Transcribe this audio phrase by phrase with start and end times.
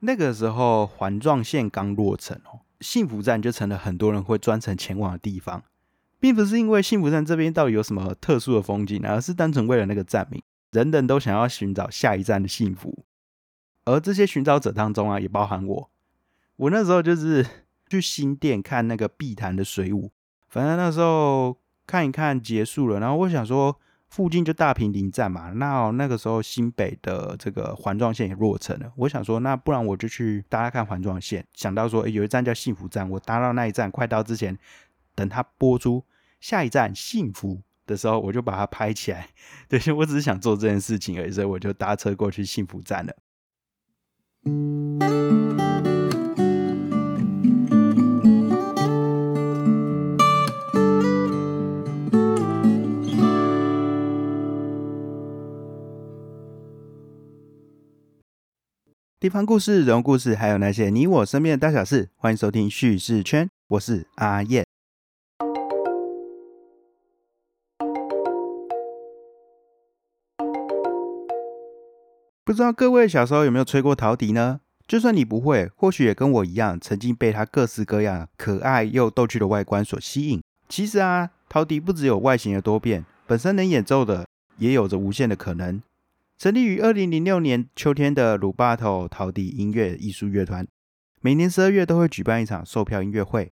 [0.00, 5.62] 那个时候环状线刚落成哦，幸福站就成了很多人会专程前往的地方，
[6.20, 13.04] 并不是因为幸福站这边到底有什么特殊的风景，而是单纯为了那个站名，人人都想要寻找下一站的幸福。
[13.84, 15.90] 而这些寻找者当中啊，也包含我。
[16.56, 17.44] 我那时候就是
[17.88, 20.12] 去新店看那个碧潭的水舞，
[20.48, 23.78] 反正那时候看一看结束了，然后我想说。
[24.08, 28.90] 附近就大平林站嘛，那那个时候新北的这个环状线也落成了。
[28.96, 31.46] 我想说，那不然我就去搭看环状线。
[31.52, 34.56] 想到说，有一站叫幸福站，我搭到那一站，快到之前，
[35.14, 36.04] 等它播出
[36.40, 39.28] 下一站幸福的时候，我就把它拍起来。
[39.68, 45.27] 对，我只是想做这件事情而已，所以我就搭车过去幸福站了。
[59.28, 63.46] 地方故事、人物故事，还有那些你我身边的大小事，欢迎收听叙事圈。
[63.68, 64.64] 我是阿燕。
[72.42, 74.60] 不知道各位小时候有没有吹过陶笛呢？
[74.86, 80.42] 就算你不会，或许也跟我一样，曾经被它各式各样、可爱又逗趣的外观所吸引。
[80.70, 85.82] 其实啊，陶笛不只有外形的多变，本身能演奏的也有着无限的可能。
[86.38, 90.68] 成立于二零零六年秋天的鲁巴头陶笛音乐艺术乐团，
[91.20, 93.50] 每年十二月都会举办一场售票音乐会，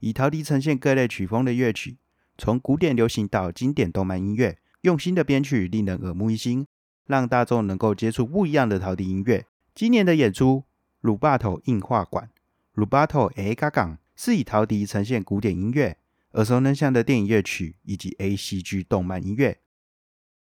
[0.00, 1.96] 以陶笛呈现各类曲风的乐曲，
[2.36, 6.66] 从古典流行到经典动漫音乐，用心的编曲令人耳目一新，
[7.06, 9.46] 让大众能够接触不一样的陶笛音乐。
[9.74, 10.64] 今年的演出，
[11.00, 12.28] 鲁巴头映画馆，
[12.74, 15.96] 鲁巴头 A 嘎港是以陶笛呈现古典音乐、
[16.32, 19.56] 耳熟能详的电影乐曲以及 A C G 动漫音乐。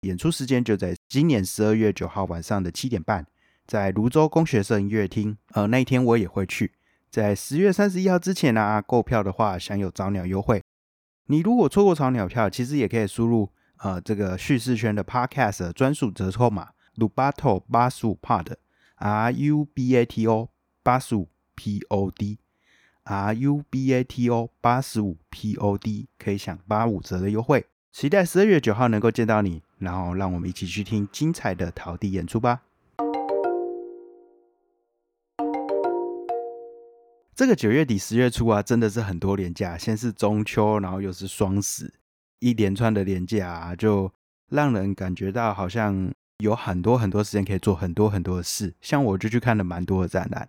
[0.03, 3.27] 演出时间就在今年十二月九号晚上的七点半，
[3.67, 5.37] 在泸州工学社音乐厅。
[5.55, 6.75] 呃，那一天我也会去。
[7.11, 10.63] 在十月三十一号之前呢，购票的话享有早鸟优惠。
[11.27, 20.51] 你如果错过早鸟票，其实也可以输入呃这个叙事圈的 Podcast 专属折扣码 Rubato 八十五 Pod，R U B A T O
[20.85, 27.67] 八十五 P O D，R U B A T O 八十五 P O D 可以享八五折的优惠。
[27.93, 29.63] 期待十二月九号能够见到你。
[29.79, 32.61] 然后，让我们一起去听精彩的陶笛演出吧。
[37.35, 41.91] 这个九月底十月初啊，真的是很多连假，先是中秋，然后又是双十，
[42.41, 44.13] 一连串的连假，啊，就
[44.51, 48.75] 让人感觉到好像有很多很多时间可以做很多很多的事。
[48.83, 50.47] 像我就去看了蛮多的展览，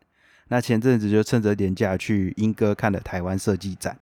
[0.50, 3.98] 那前阵子就趁着连假去英歌看了台湾设计展。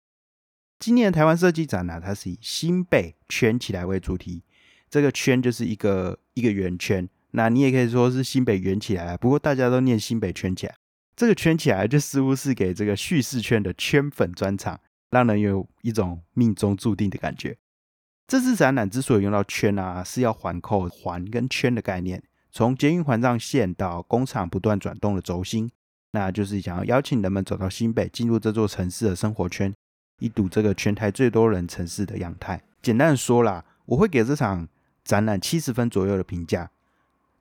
[0.78, 4.42] 今年的台湾设计展呢，它是以新北圈起来为主题。
[4.91, 10.75] 这个圈就是一个一个圆圈，那你也可以说是新北圆起来，不过大家都念新北圈起来。
[11.16, 14.78] 这个圈起来就似乎是给这个叙事圈的圈粉专场，
[15.10, 17.56] 让人有一种命中注定的感觉。
[18.28, 22.22] 这次展览之所以用到圈啊，是要环扣环跟圈的概念，
[22.53, 25.70] 从捷运环状线到工厂不断转动的轴心，
[26.12, 29.75] 那就是想要邀请人们走到新北，进入这座城市的生活圈，
[30.19, 32.62] 一睹这个全台最多人城市的样态。
[32.82, 34.69] 简单的说啦，我会给这场。
[35.06, 36.69] 展览七十分左右的评价，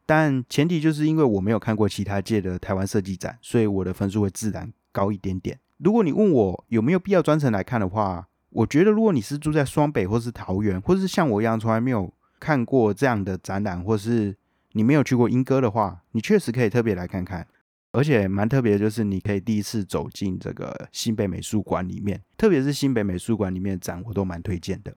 [0.06, 5.58] 但前提就是因为我没有看过其他届的台湾设计展，所以我的分数会自然高一点点。
[5.78, 14.36] 如果你问我有没有必要专程来看的话，我觉得如果你是住在双北或是桃园，或者是像我一样从来没有看过这样的展览，或是
[14.74, 17.48] 你没有去过莺歌的话，你确实可以特别来看看。
[17.96, 24.94] 而且蛮特别的，就是你可以第一次走进这个新北美术馆里面，特别是新北美术馆里面的展，我都蛮推荐的。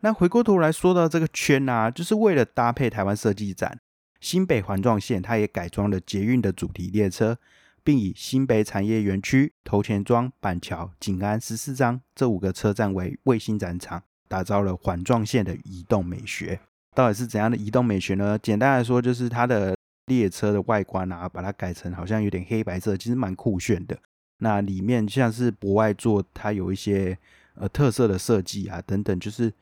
[0.00, 3.78] 那回过头来说到这个圈啊，就是为了搭配台湾设计展，
[4.20, 7.38] 新北环状线它也改装了捷运的主题列车，
[7.84, 16.60] 并以新北产业园区、头前庄、板桥、景安十四张这五个车站为卫星展场，打造了环状线的移动美学。
[16.94, 18.38] 到底是怎样的移动美学呢？
[18.38, 19.76] 简单来说，就是它的
[20.06, 23.98] 列车的外观啊，把它改成好像有点黑白色，其实蛮酷炫的。
[24.38, 27.18] 那里面像是博外座，它有一些
[27.54, 29.52] 呃特色的设计啊，等等，就是。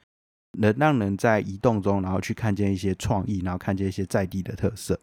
[0.58, 4.98] 能让人在移动中，然后去看见一些创意，然后看见一些在地的特色。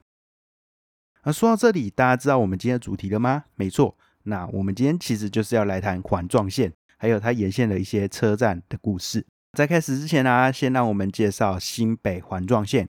[1.24, 3.46] 那说到这里，大家知道我们今天的主题了吗？
[3.56, 9.26] 没错，那我们今天其实就是要来谈环状线，还有它沿线的一些车站的故事。
[9.54, 12.90] 在开始之前呢，先让我们介绍新北环状线。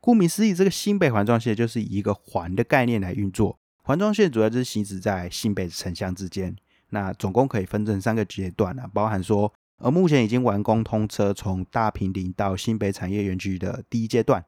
[0.00, 3.58] 顾名思义，这个新北环状线就是以一个环的概念来运作。
[3.82, 6.54] 环状线主要就是行驶在新北城乡之间，
[6.90, 9.52] 那总共可以分成三个阶段啊，包含说。
[9.80, 14.44] 而目前已经完工通车，从大平林到新北产业园区的第一阶段，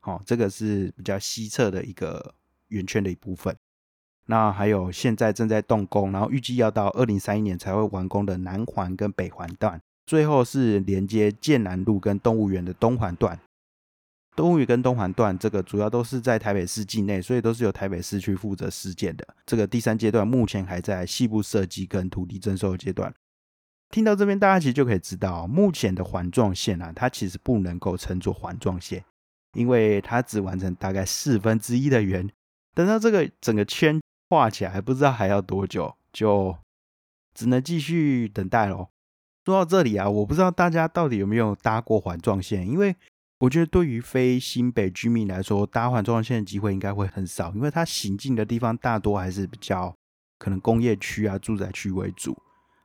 [0.00, 2.34] 好，这个是比较西侧的一个
[2.68, 3.54] 圆圈的一部分。
[4.24, 13.38] 那还有现在正在动工，然后预计要到二零三一年才会完工的南环跟北环段，最后是连接建南路跟动物园的东环段。
[14.34, 19.26] 东物园跟东环段这个主要都是在台北市境内，所以都是由台北市区负责施建的。
[19.44, 23.12] 这个第三阶段目前还在细部设计跟土地征收的阶段。
[23.90, 29.04] 听到这边，大家其实就可以知道，目前的环状线啊，它其实不能够称作环状线，
[29.52, 32.26] 因为它只完成大概四分之一的圆。
[32.74, 34.00] 等到这个整个圈
[34.30, 36.56] 画起来，还不知道还要多久，就
[37.34, 38.88] 只能继续等待喽。
[39.44, 42.96] 说到这里啊，我不知道大家到底有没有搭过环状线，因为
[43.42, 49.92] 我觉得对于非新北居民来说，搭环状线的机会应该会很少，因为它行进的地方大多还是比较
[50.38, 52.40] 可能工业区啊、住宅区为主。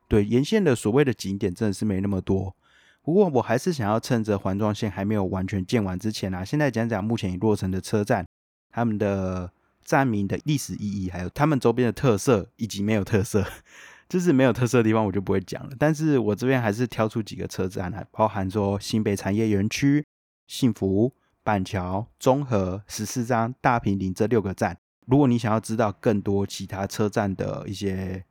[0.08, 2.56] 对沿线的所谓的景点真的是没那么多，
[3.02, 8.26] 不过我还是想要趁着环状线还没有完全建完之前啊，现在讲讲目前已落成的车站，
[8.72, 9.52] 他们的
[9.84, 13.46] 站名的历史意义，还有他们周边的特色以及没有特色，
[14.08, 15.76] 就是没有特色的地方我就不会讲了。
[15.78, 20.04] 但是我这边还是挑出几个车站来，包含说新北产业园区、
[20.48, 21.14] 幸福、
[21.44, 24.76] 板桥、中和、十四张、大平林这六个站。
[25.06, 28.24] 如果你想要知道更多其他车站的一些，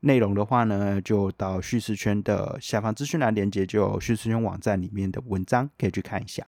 [0.00, 6.46] 内容的话呢，就到叙事圈的下方资讯栏连接，就有叙事圈网站里面的文章可以去看一下。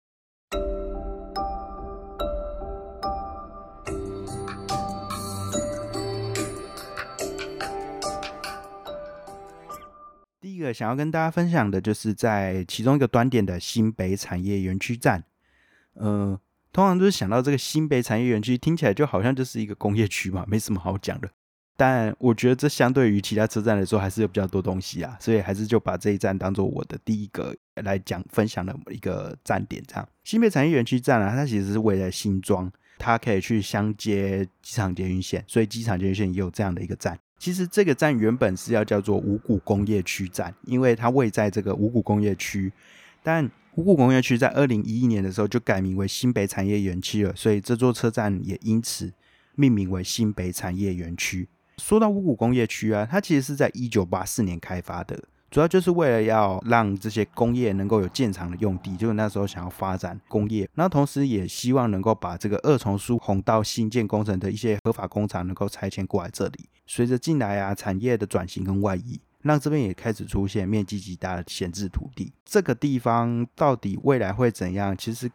[10.72, 15.24] 想要跟大家分享的就是在其中一个端点的新北产业园区站。
[15.94, 16.38] 呃，
[16.72, 21.28] 通常都是想到这个新北产业园区，听起来就好像就是一个工业区嘛，没什么好讲的。
[21.76, 29.82] 但我觉得这相对于其他车站来说，还是有比较多东西啊，所以还是就把这一站当做我的第一个来讲分享的一个站点。
[29.86, 32.68] 这样，新北产业园区站啊，它其实是位在新庄，
[32.98, 37.16] 它可以去相接机场捷运线，所以机场捷运线也有这样的一个站。
[37.38, 42.72] 其实这个站原本是要叫做五谷工业区站，因为它位在这个五谷工业区，
[43.22, 49.12] 但五谷工业区在二零一一年的时候就改名为新北产业园区了，所以这座车站也因此
[49.54, 51.48] 命名为新北产业园区。
[51.76, 66.68] 说到五谷工业区啊，它其实是在一九八四年开发的，主要就是为了要让这些工业能够有建厂的用地，就是那时候想要发展工业，那同时也希望能够把这个二重疏洪道新建工程的一些合法工厂能够拆迁过来这里。
[66.86, 72.32] 随着近来啊产业的转型跟外移，让这边也开始出现面积极大的闲置土地。
[72.44, 74.96] 这个地方到底未来会怎样？
[74.96, 75.30] 其实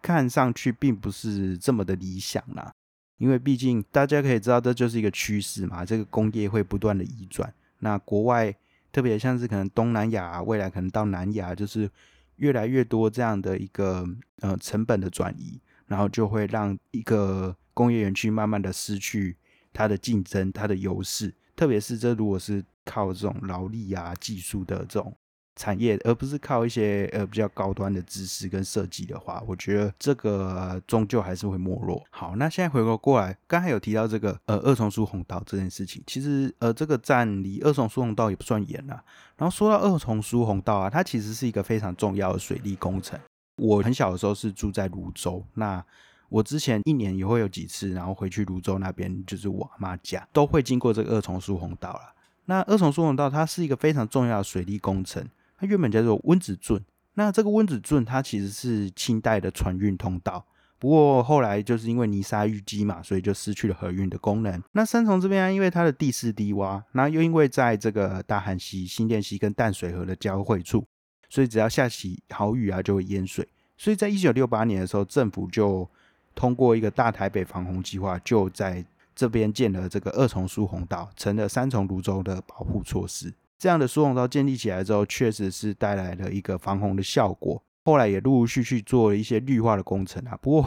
[0.00, 2.72] 看上去并不是这么的理想啦。
[3.18, 5.84] 因为毕竟大家可以知道，这就是一个趋势嘛。
[5.84, 8.54] 这个工业会不断的移转，那国外
[8.94, 11.90] 特别像是可能东南亚，未来可能到南亚，就是
[12.36, 14.06] 越来越多这样的一个
[14.38, 19.36] 呃成本的转移，然后就会让一个工业园区慢慢的失去
[19.72, 21.34] 它的竞争、它的优势。
[21.56, 25.12] 特别是这如果是靠这种劳力啊、技术的这种。
[25.56, 32.02] 产业，而不是靠一些呃比较高端的知识跟设计的话，我觉得这个终究还是会没落。
[32.10, 39.02] 好，那现在回过过来，刚才有提到这个呃二重疏洪道这件事情，其实呃这个站离二重疏洪道也不算远啦。
[39.36, 43.18] 然后说到二重疏洪道啊，它其实是一个非常重要的水利工程。
[43.56, 45.84] 我很小的时候是住在泸州，那
[46.28, 52.12] 我之前一年也会有几次，然后回去泸州那边就是我妈家，都会经过这个二重疏洪道了。
[52.46, 55.24] 那二重疏洪道它是一个非常重要的水利工程。
[55.64, 56.80] 原本叫做温子圳，
[57.14, 60.44] 那这个温子圳它其实是清代的船运通道，
[60.78, 64.62] 不过后来就是因为泥沙淤积嘛，所以就失去了河运的功能。
[64.72, 70.84] 那三重这边啊，因为它的地势低洼，那又因为在这个大汉溪、新店溪跟淡水河的交汇处，
[71.28, 73.48] 所以只要下起好雨啊，就会淹水。
[73.76, 75.88] 所以在一九六八年的时候，政府就
[76.34, 83.32] 通过一个大台北防洪计划，就在这边建了这个二重疏洪道，成了三重泸州的保护措施。
[83.64, 87.64] 这样的疏洪道建立起来之后，确实是带来了一个防洪的效果。
[87.86, 90.36] 后来也陆陆续续做了一些绿化的工程啊。
[90.42, 90.62] 不过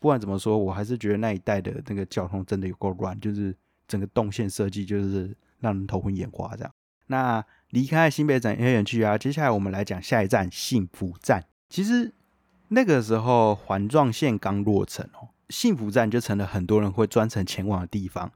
[0.00, 3.56] 不管怎么说，我还是觉得那一带的那个交通真的有够乱，就是
[3.86, 6.74] 整个动线设计就是让人头昏眼花这样。
[7.06, 11.44] 那离开新北展业园区啊，接下来我们来讲下一站幸福站。
[11.68, 12.12] 其实
[12.70, 18.32] 那个时候环状线刚落成哦，幸福站就成了很多人会专程前往的地方。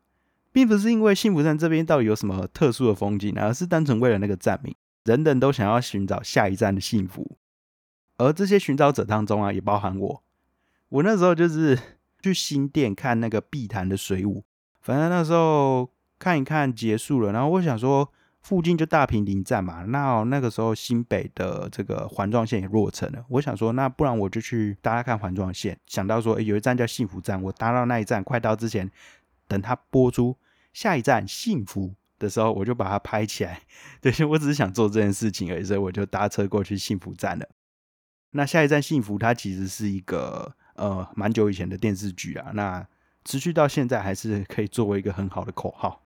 [0.56, 7.36] 并不是因为幸福站这边到底有什么特殊的风景，而是单纯为了那个站名，人人都想要寻找下一站的幸福。
[8.16, 10.22] 而这些寻找者当中啊，也包含我。
[10.88, 11.78] 我那时候就是
[12.22, 14.44] 去新店看那个碧潭的水舞，
[14.80, 18.10] 反正那时候看一看结束了，然后我想说
[18.40, 28.90] 附近就大平林站嘛，那那个时候新北的这个环状线也落成了，我想说那不然我就去搭看环状线，想到说有一站叫幸福站，我搭到那一站快到之前。
[29.48, 30.36] 等它播出，
[30.76, 33.62] 下一站幸福的时候，我就把它拍起来。
[34.02, 37.48] 对，我只是想做这件事情而已，所以我就搭车过去幸福站了。
[38.32, 42.86] 那下一站幸福，它其实是一个呃蛮久以前的电视剧啊，那
[43.24, 46.02] 持续到现在还是可以作为一个很好的口号。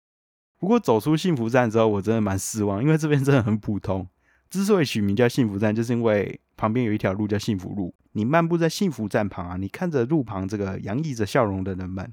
[0.58, 4.08] 不过走出幸福站之后，我真的蛮失望，因为这边真的很普通。
[4.48, 7.94] 之所以取名叫幸福站，就是因为旁边有一条路叫幸福路。
[8.12, 12.10] 你漫步在幸福站旁啊，你看着路旁这个洋溢着笑容的人们，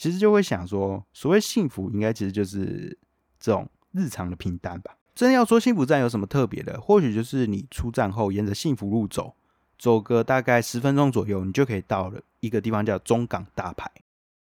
[0.00, 2.98] 其实就会想说，所谓幸福，应该其实就是
[3.38, 4.96] 这种日常的平淡吧。
[5.14, 9.34] 真要说幸福站有什么特别的，或许就是你出站后沿着幸福路走，
[9.78, 13.92] 走个大概十分钟左右，你就可以到了一个地方叫中港大排。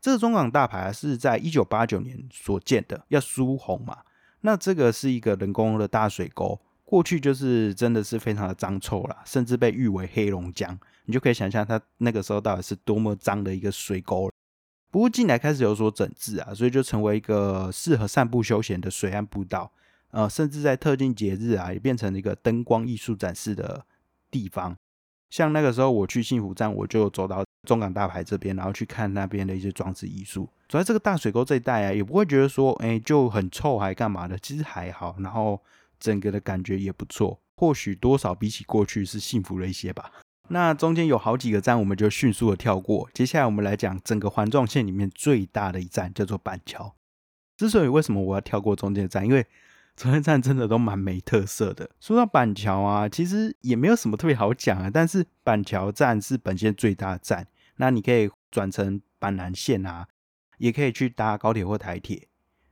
[0.01, 3.99] 这个中港大排是在一九八九年所建的，要疏洪嘛。
[4.43, 6.61] 那这个是一个人工的大水沟。
[6.85, 10.79] 过去就是真的是非常的脏臭啦，甚至被誉为黑龙江。
[11.07, 14.31] 你就可以想象它那个时候到底是多么脏的一个水沟。
[14.93, 19.73] 不过近来开始有所整治啊，所以就成为一个适合散步休闲的水岸步道。
[20.13, 23.85] 呃，甚至在特定节日啊，也变成了一个灯光艺术展示的
[24.31, 24.77] 地方。
[25.31, 30.49] 像那个时候我去幸福站，我就走到中港大排这边，然后去看那边的一些装置艺术。
[30.69, 35.17] 走在这个大水沟这一带啊，也不会觉得说，哎，就很臭还干嘛的，其实还好。
[35.19, 35.61] 然后。
[36.03, 40.11] 整个的感觉也不错，或许多少比起过去是幸福了一些吧。
[40.49, 43.09] 那中间有好几个站，我们就迅速的跳过。
[43.15, 46.95] 接下来我们来讲整个环状线里面最大的一站，叫做板桥。
[47.57, 49.47] 之所以为什么我要跳过中间站，因为
[49.97, 51.89] 中间站真的都蛮没特色的。
[52.01, 54.91] 说到板桥啊，其实也没有什么特别好讲啊。
[54.93, 57.47] 但是板桥站是本线最大的站，
[57.77, 60.09] 那你可以转乘板南线啊，
[60.59, 62.27] 也可以去搭高铁或台铁。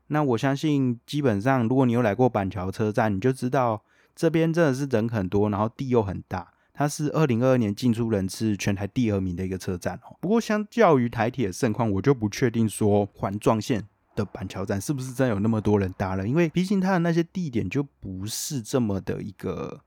[0.09, 3.85] 那我相信，基本上如果你有来过板桥车站，你就知道
[4.17, 6.53] 这边真的是人很多，然后地又很大。
[6.81, 10.17] 它是二零二二年进出人次全台第二名的一个车站哦。
[10.19, 19.83] 不过相较于台铁盛况，我就不确定说环状线的板桥站是不是真有那么多人搭了，因为毕竟它的那些地点就不是这么的一个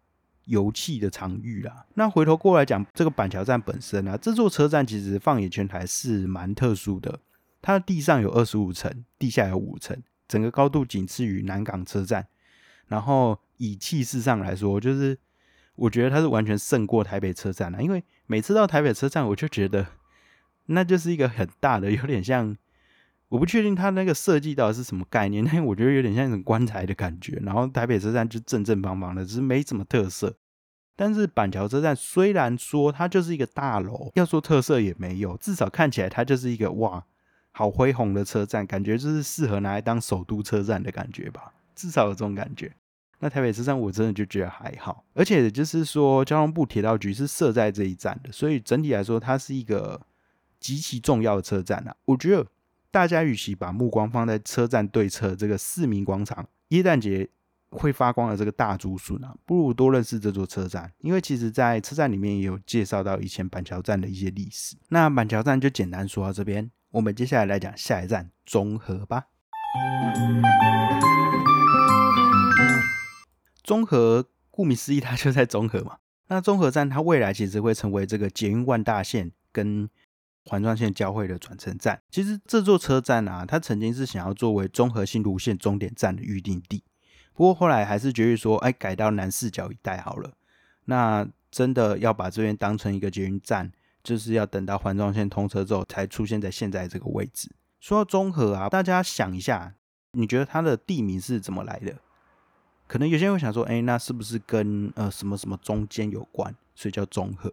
[0.45, 1.83] 油气的场域啦。
[1.95, 7.19] 那回头过来讲这个板桥站本身啊，这座车站其实放眼全台是蛮特殊的，
[7.59, 9.99] 它的地上有二十五层，地下有五层。
[10.27, 12.27] 整个高度仅次于南港车站，
[12.85, 15.17] 然后以气势上来说，就是
[15.75, 17.81] 我觉得它是完全胜过台北车站了。
[17.81, 19.87] 因为每次到台北车站，我就觉得
[20.67, 22.55] 那就是一个很大的，有点像
[23.29, 27.39] 我不确定它那个设计到底是什么概念，但我觉得有点像一种棺材的感觉。
[27.43, 30.35] 然后台北车站就正正方方的，只是没什么特色。
[30.95, 37.05] 但是板桥车站虽然说它就是一个大楼，要说特色也没有，至少看起来它就是一个哇。
[37.55, 42.75] 好恢宏的车站，感觉就是适合拿来当首都车站的感觉吧，至少有这种感觉。
[43.23, 50.01] 那台北车站我真的就觉得还好，而且就是说交通部铁道局是设在这一站的，所以整体来说它是一个
[50.59, 51.95] 极其重要的车站啊。
[52.03, 52.45] 我觉得
[52.91, 57.29] 大家与其把目光放在车站对侧这个市民广场、耶诞节
[57.69, 64.75] 会发光的这个大竹笋啊，不如多认识这座车站，因为其实在车站里面也有介绍到以前板桥站的一些历史。
[64.89, 66.69] 那板桥站就简单说到这边。
[66.91, 69.27] 我们接下来来讲下一站中和吧。
[73.63, 75.97] 综合顾名思义，它就在综合嘛。
[76.27, 79.89] 那综合站它未来其实会成为这个捷运万大线跟
[80.45, 82.01] 环状线交汇的转乘站。
[82.11, 86.83] 其实这座车站啊，它曾经是想要作为综合性路线终点站的预定地，
[87.33, 90.33] 不过后来还是决议说，哎，改到南四角一带好了。
[90.85, 93.71] 那真的要把这边当成一个捷运站。
[94.03, 97.49] 就是要等到环状线通车之后，才出现在现在这个位置。
[97.79, 99.75] 说到综合啊，大家想一下，
[100.11, 101.95] 你觉得它的地名是怎么来的？
[102.93, 107.51] 可能有些人会想说，哎，那是不是跟呃什么什么中间有关，所以叫中和？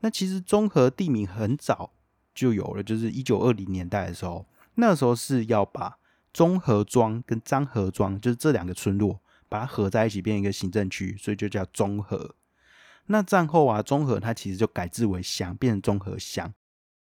[0.00, 1.92] 那其实中和地名很早
[2.34, 5.98] 就有了，就是一九二零年代的时候，那时候是要把
[6.32, 12.34] 中和庄跟张河庄，就是这两个村落，把它合在一起变一个行政区，所以就叫中和。
[13.06, 16.52] 那战后啊，中和它其实就改制为乡，变成中和乡。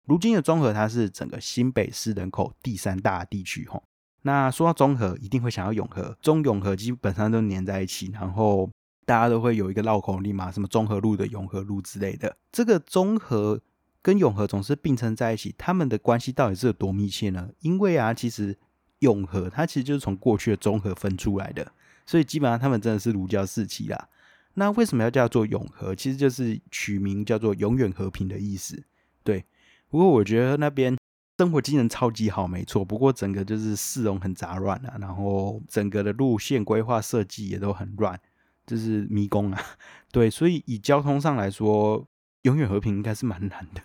[0.04, 3.82] 如今的中和，它是整个新北市人口第三大地区吼。
[4.26, 8.70] 那说到中和，一定会想到永和，中永和基本上都粘在一起，然后
[9.04, 12.34] 大家都会有一个绕口令嘛，什么中和路的永和路之类的。
[12.50, 13.60] 这个中和
[14.00, 17.50] 跟永和总是并称在一起，他们的关系到底是有多密切呢？
[17.60, 18.56] 因为啊，其实
[19.00, 21.72] 永和它其实就是从过去的中和分出来的，
[22.06, 24.08] 所以基本上他们真的是儒教四期啦。
[24.54, 25.94] 那为什么要叫做永和？
[25.94, 28.84] 其实就是取名叫做永远和平的意思。
[29.22, 29.44] 对，
[29.90, 30.96] 不过我觉得那边
[31.38, 32.84] 生活机能超级好，没错。
[32.84, 38.18] 不过整个就是市容很杂乱啊，然后整个的路线规划设计也都很乱，
[38.66, 39.60] 就是迷宫啊。
[40.12, 42.06] 对，所以以交通上来说，
[42.42, 43.82] 永远和平应该是蛮难的。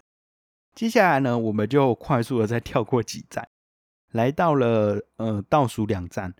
[0.75, 3.47] 接下来呢，我们就快速的再跳过几站。
[4.11, 6.33] 来到了呃倒数两站，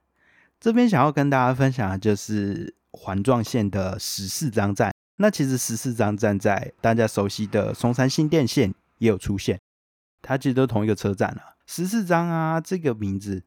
[0.59, 4.91] 这边想要跟大家分享的就是环状线的十四张站。
[5.17, 9.59] 那其实十四张站在大家熟悉的松山新电线也有出现，
[10.21, 11.55] 它其实都同一个车站啊。
[11.65, 13.43] 十四张啊这个名字，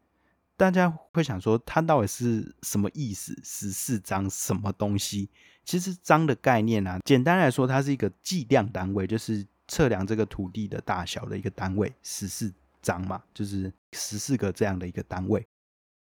[0.56, 3.36] 大家会想说它到底是什么意思？
[3.42, 5.28] 十四张什么东西？
[5.64, 11.92] 其实张的概念啊，简单来说，它是一个计量单位，就是测量这个土地的大小的一个单位。
[12.02, 15.46] 十四张嘛，就是十四个这样的一个单位。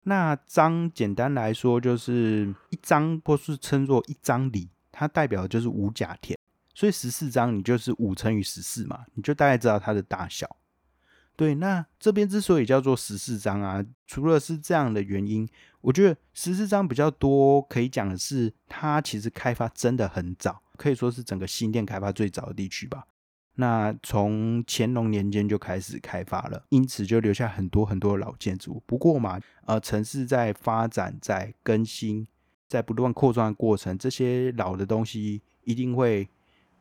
[0.03, 6.37] 那张简单来说就是一张，或是称作一张里，它代表的就是五甲田。
[6.79, 10.55] 所以十四张你就是五乘以十四嘛，你就大概知道它的大小。
[11.35, 15.45] 对，那这边之所以叫做十四章啊，除了是这样的原因，
[15.81, 23.05] 我觉得十四章比较多可以讲的是，它其实开发真的很早，可以说是整个新店开发最早的地区吧。
[23.55, 28.81] 那从乾隆年间就开始开发了，因此就留下很多很多老建筑。
[28.85, 32.25] 不过嘛，呃，城市在发展、在更新、
[32.69, 36.29] 在不断扩张的过程，这些老的东西一定会。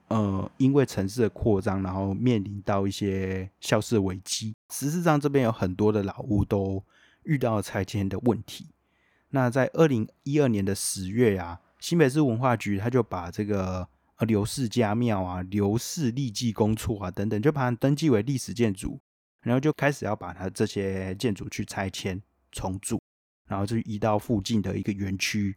[0.09, 4.55] 呃，因为城市的扩张，然后面临到一些消失的危机。
[4.71, 6.83] 十四章这边有很多的老屋都
[7.25, 8.67] 遇到拆迁的问题。
[9.31, 13.87] 那在二零一二年的十月啊，新北市文化局他就把这个
[14.17, 18.99] 呃刘氏家庙啊、刘氏立纪公厝啊等等，就把它登记为历史建筑，
[19.43, 22.99] 然后就开始要把它这些建筑去拆迁重组，
[23.47, 25.55] 然后就移到附近的一个园区。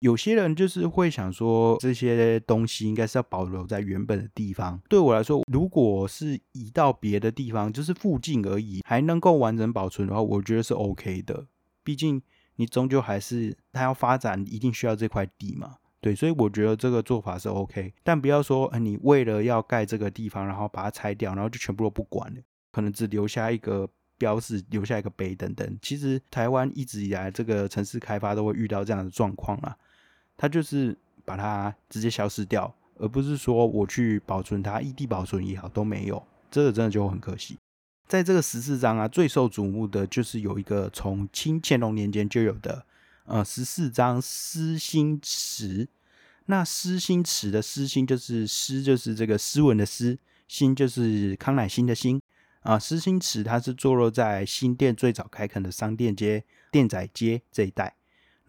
[0.00, 4.80] 有些人就是会想说，这些东西应该是要保留在原本的地方。
[4.88, 11.46] 对我来说，如果是移到别的地方，就是附近而已，还能够完整保存的话，我觉得是 OK 的。
[11.82, 12.22] 毕竟
[12.56, 15.76] 你终究还是它要发展，一定需要这块地嘛。
[16.00, 17.92] 对，所以我觉得这个做法是 OK。
[18.04, 22.40] 但不要说，你为了要盖这个地方，然后把它拆掉，然后就全部都不管了，
[22.70, 25.78] 可能只留下一个标示，留下一个碑等等。
[25.82, 29.76] 其实台湾一直以来这个城市开发都会遇到这样的状况啊。
[30.38, 30.96] 它就是
[31.26, 37.58] 把它直接消失掉，而不是说我去保存它，异地保存也好都没有，这个真的就很可惜。
[38.06, 42.86] 在这个十四章啊，最受瞩目的就是有一个从清乾隆年间就有的，
[43.26, 45.88] 呃，十四章诗心池。
[46.46, 52.18] 那诗心池的诗心就是诗，就是这个诗文的诗，心就是康乃馨的馨
[52.60, 52.78] 啊。
[52.78, 57.97] 诗心池它是坐落在新店最早开垦的商店街、店仔街这一带。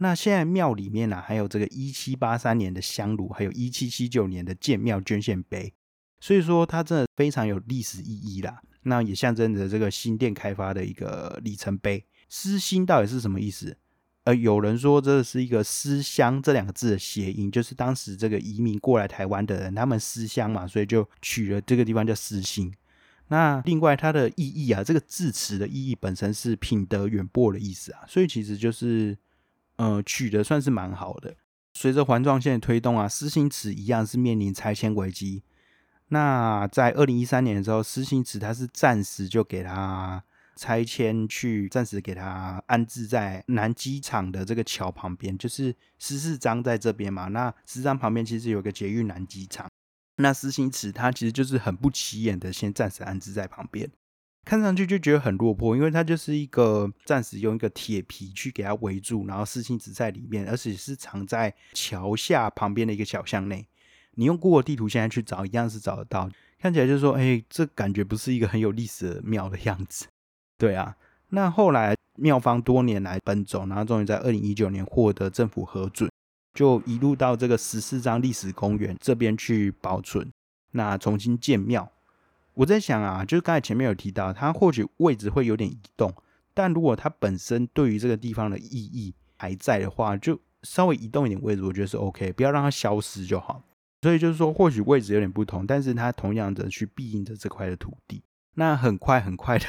[0.02, 5.74] 那现在庙里面呢，还有这个一七八三年的香炉，还有一七七九年的建庙捐献碑，
[6.22, 8.62] 所以说它真的非常有历史意义啦。
[8.84, 12.06] 那也象征着这个新店开发的一个里程碑。
[12.30, 13.76] 思心到底是什么意思？
[14.24, 22.74] 呃，有人说这是一个思乡这两个字的谐音，就是当时这个移民过来台湾的人，他们思乡嘛，所以就取了这个地方叫思心。
[23.28, 29.18] 那另外它的意义啊，这个字词的意义本身是品德远播的意思啊，所以其实就是。
[29.80, 31.38] 呃，取得算是蛮好的。
[31.74, 35.42] 随着环状线的推动啊，思兴池一样是面临拆迁危机。
[36.10, 40.22] 那在二零一三年的时候，思兴池它是暂时就给它
[40.58, 47.30] 拆迁去，暂时给它安置在南机场的这个桥旁边，就是十四章在这边嘛。
[47.30, 49.70] 那十四章旁边其实有个捷运南机场，
[50.18, 53.90] 那思兴池它其实就是很不起眼的，先暂时安置在旁边。
[54.46, 63.68] 看上去就觉得很落魄，因为它就是一个暂时用一个铁皮去给它围住，然后四星子在里面，而且是藏在桥下旁边的一个小巷内。
[64.16, 66.30] 你用 Google 地图现在去找，一样是找得到。
[66.60, 70.08] 看起来就是说，哎，这感觉不是一个很有历史的庙的样子。
[70.58, 70.96] 对啊，
[71.30, 76.10] 那后来庙方多年来奔走，然后终于在二零一九年获得政府核准，
[76.54, 80.30] 就一路到这个十四张历史公园这边去保存，
[80.72, 81.90] 那重新建庙。
[82.60, 86.14] 我在想啊，就是刚才前面有提到，它或许位置会有点移动，
[86.54, 93.64] 但如果它本身对于这个地方的意义还在的话，就稍微移动一点位置，我觉得是 OK，不要让它消失就好。
[94.02, 98.24] 所以就是说，或许位置有点不同，但是它同样的去庇应着这块的土地。
[98.56, 99.66] 那很快很快的，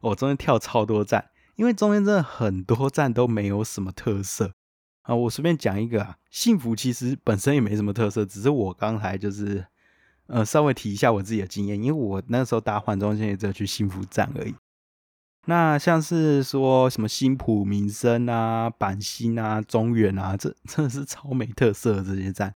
[0.00, 4.54] 我中间跳超多站，因为中间真的很多站都没有什么特色
[5.02, 5.14] 啊。
[5.14, 9.66] 我随便讲一个啊，幸福其实本身也没什么特色，只是我刚才就是。
[10.26, 14.54] 呃，稍微提一下我自己的经验，因为我那时候搭环中线也只有去幸福站而已。
[15.46, 22.54] 那像是说什么新浦民生啊、板新啊、中原啊，这真的是超没特色的这些站。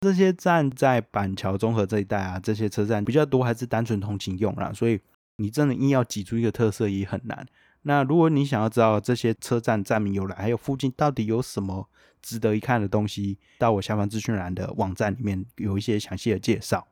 [0.00, 5.00] 这些站在板桥综合这一带啊，这些车站比较多，还是单纯通勤用啦，所以
[5.36, 7.46] 你真的硬要挤出一个特色也很难。
[7.82, 11.88] 那如果你想要知道这些车站站名由来，还有附近到底有什么
[12.20, 16.88] 值得一看的东西，到我下方资讯栏的网站里面有一些详细的介绍。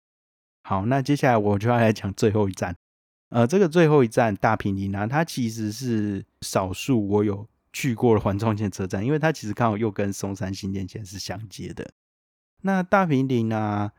[0.67, 2.75] 好，那接下来我就要来讲最后一站，
[3.29, 11.93] 呃，这个最后一站大平林啊，它其实是少数我有去过的环状线车站，因为它其实刚好又跟松山新店线是相接的。
[12.63, 13.93] 那大平林啊，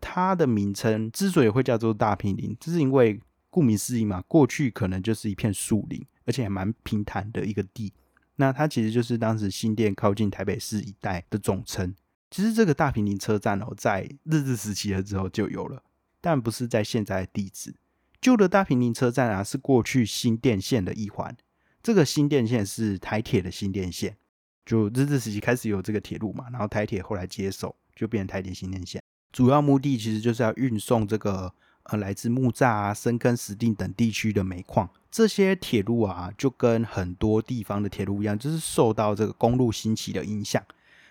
[0.00, 7.92] 它的名称之所以会叫做大平林，这是因为顾名思义嘛，过去可能就是一片树林，而且还蛮平坦的一个地。
[8.36, 11.94] 那它其实就是当时新店靠近台北市一带的总称。
[12.36, 15.82] 其实这个大平林车站哦，在日治时期了之后就有了，
[16.20, 17.74] 但不是在现在的地址。
[18.20, 21.34] 旧的大平林车站啊，是过去新电线的一环。
[21.82, 24.18] 这个新电线是台铁的新电线，
[24.66, 29.02] 就日治时期开始有这个铁路嘛，然后台铁后来接手，就变成台铁新电线。
[29.32, 31.50] 主要目的其实就是要运送这个
[31.84, 34.86] 呃来自木栅啊、深坑、石碇等地区的煤矿。
[35.10, 40.62] 这些铁路啊，就跟很多地方的铁路一样，就是受到这个公路兴起的影响，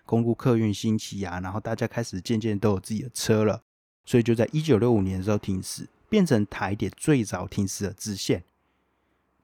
[0.05, 3.63] 公路客运兴起啊，然后大家开始渐渐都有自己的车了，
[4.05, 5.87] 所以就在一九六五年的时候停驶。
[6.07, 8.43] 变成台铁最早停驶的支线，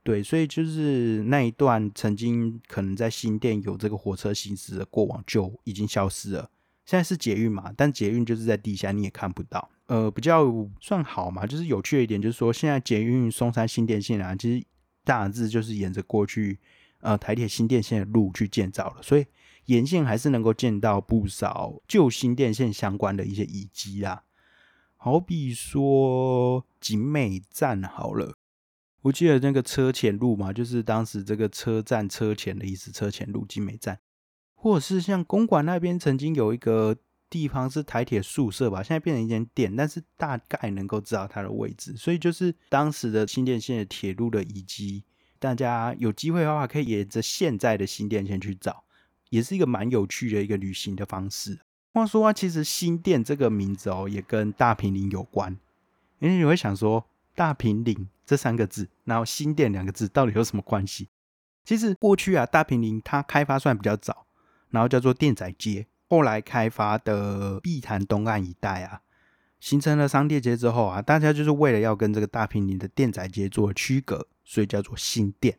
[0.04, 6.50] 对，所以就是那一段曾经可能在新店有这个火车行驶的过往就已经消失了。
[6.86, 9.69] 现在是捷运嘛，但捷运就是在地下，你也看不到。
[9.88, 10.45] 呃，比较
[10.80, 14.65] 算好嘛，就是有趣的一点就是说，现在捷运松山新店线啊，其实
[15.04, 16.60] 大致就是沿着过去
[17.02, 19.26] 呃台铁新店线的路去建造了，所以
[19.65, 24.24] 沿线还是能够见到不少旧新电线相关的一些遗迹啊。
[24.97, 28.36] 好比说景美站好了，
[29.02, 34.00] 我记得那个车前路嘛，就是当时这个车站车前的意思，车前路景美站，
[34.54, 36.95] 或者是像公馆那边曾经有一个
[37.32, 45.04] 地方是台铁宿舍吧，现在变成一间店，但是大概能够知道它的位置，所以就是当时的新电线的铁路的遗迹，
[45.39, 48.84] 大家有机会的话可以沿着现在的新电线去找，
[49.32, 51.60] 也是一个蛮有趣的一个旅行的方式。
[51.94, 55.58] 话说啊，其实新店这个名字哦，也跟大平林有关。
[56.20, 61.08] 因为你会想说，大平林这三个字，然后新店两个字，到底有什么关系？
[61.63, 64.26] 其实过去啊，大平林它开发算比较早，
[64.70, 65.88] 然后叫做店仔街。
[66.08, 69.02] 后来开发的碧潭东岸一带啊，
[69.62, 75.58] 形成了商店街之后啊，大家就是为了要跟这个大平林的店仔街做区隔，所以叫做新店。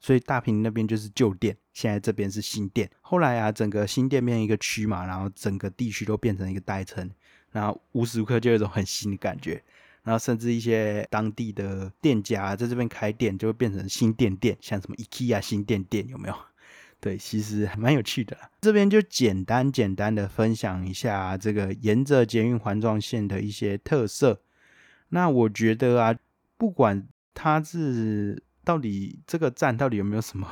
[0.00, 1.56] 所以大平那边就是旧店。
[1.72, 7.10] 现在这边是新店，后来啊，整个新店变一个区嘛，然后整个地区都变成一个代称，
[7.52, 9.62] 然后无时无刻就有一种很新的感觉，
[10.02, 16.34] 然后甚至一些当地的店家在这边开店，就会变成新店店，像什么 IKEA 新店店有没有？
[16.98, 18.34] 对，其实还蛮有趣的。
[18.62, 24.40] 这边就简单简单的分享一下这个沿着捷运环状线的一些特色。
[25.10, 26.16] 那我觉得啊，
[26.56, 30.46] 不管它是到底这个站到底有没有什么。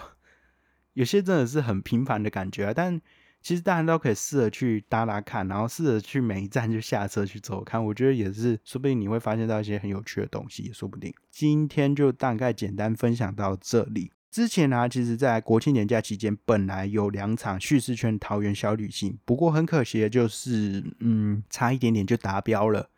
[0.94, 3.00] 有些真的是很平凡的感觉啊，但
[3.42, 11.12] 其实大家都可以试着去搭搭看，然后试着去每一站就下车去走看，我觉得也是，说不定你会发现到一些很有趣的东西，也说不定。
[11.31, 14.12] 今天就大概简单分享到这里。
[14.31, 22.88] 之前呢，其实在国庆年假期间，本来有两场叙事圈桃园小旅行，不过很可惜的就是，嗯，差一点点就达标了。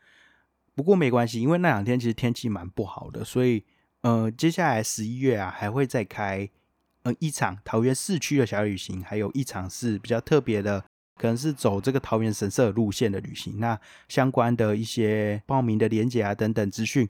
[0.74, 3.64] 不过没关系，因为那两天其实天气蛮不好的，所以，
[4.06, 6.48] 呃，接下来十一月啊，还会再开。
[7.02, 10.80] 呃，一场桃园市区的小旅行，还有一场是比较特别的，
[11.16, 13.58] 可能是走这个桃园神社路线的旅行。
[13.58, 13.76] 那
[14.08, 17.08] 相关的一些报名的连结啊等等资讯，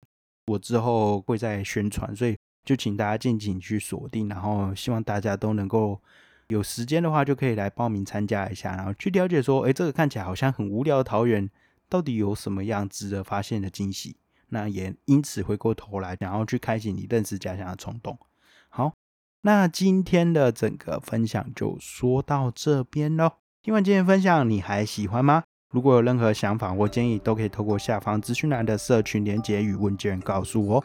[0.48, 4.28] 我之后会再宣传，所以就请大家敬请去锁定。
[4.28, 5.98] 然后希望大家都能够
[6.48, 11.48] 有时间的话，就可以来报名参加一下，然后去了解说，哎，这个看起来好像很无聊的桃园，
[11.88, 14.16] 到底有什么样值得发现的惊喜？
[14.52, 18.16] 那也因此回过头来，然后去开启你认识家乡的冲动。
[18.68, 18.92] 好。
[19.44, 23.32] 那今天的整个分享就说到这边喽。
[23.60, 25.42] 听完今天分享，你还喜欢吗？
[25.72, 30.84] 如果有任何想法或建议，都可以透过下方资讯栏的社群连结与问卷告诉我。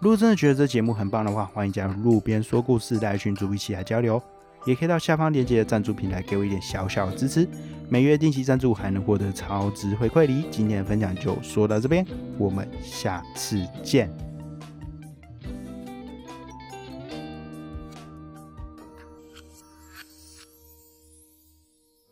[0.00, 4.22] 如果真的觉得这节目很棒的话，欢迎加入路边说故事来群组一起来交流，
[4.64, 7.48] 也可以到下方链接的赞助平台给我一点小小的支持。
[7.88, 10.44] 每月定期赞助还能获得超值回馈礼。
[10.50, 12.06] 今天的分享就说到这边，
[12.38, 14.29] 我们下次见。